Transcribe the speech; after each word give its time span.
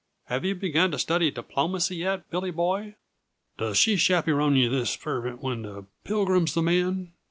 Have 0.29 0.43
you 0.43 0.55
begun 0.55 0.89
to 0.93 0.97
study 0.97 1.29
diplomacy 1.29 1.97
yet, 1.97 2.27
Billy 2.31 2.49
Boy?" 2.49 2.95
"Does 3.59 3.77
she 3.77 3.97
chapyron 3.97 4.55
yuh 4.55 4.67
this 4.67 4.95
fervent 4.95 5.43
when 5.43 5.61
the 5.61 5.85
Pilgrim's 6.05 6.55
the 6.55 6.63
man?" 6.63 7.13